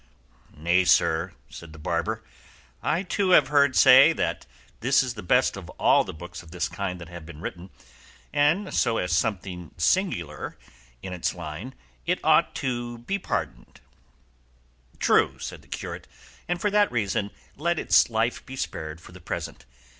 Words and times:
"Nay, 0.57 0.83
sir," 0.83 1.33
said 1.47 1.73
the 1.73 1.77
barber, 1.77 2.23
"I 2.81 3.03
too, 3.03 3.29
have 3.37 3.49
heard 3.49 3.75
say 3.75 4.13
that 4.13 4.47
this 4.79 5.03
is 5.03 5.13
the 5.13 5.21
best 5.21 5.55
of 5.55 5.69
all 5.79 6.03
the 6.03 6.11
books 6.11 6.41
of 6.41 6.49
this 6.49 6.67
kind 6.67 6.99
that 6.99 7.09
have 7.09 7.23
been 7.23 7.39
written, 7.39 7.69
and 8.33 8.73
so, 8.73 8.97
as 8.97 9.13
something 9.13 9.75
singular 9.77 10.57
in 11.03 11.13
its 11.13 11.35
line, 11.35 11.75
it 12.07 12.19
ought 12.23 12.55
to 12.55 12.97
be 12.97 13.19
pardoned." 13.19 13.79
"True," 14.97 15.37
said 15.37 15.61
the 15.61 15.67
curate; 15.67 16.07
"and 16.47 16.59
for 16.59 16.71
that 16.71 16.91
reason 16.91 17.29
let 17.55 17.77
its 17.77 18.09
life 18.09 18.43
be 18.43 18.55
spared 18.55 18.99
for 18.99 19.11
the 19.11 19.21
present. 19.21 19.67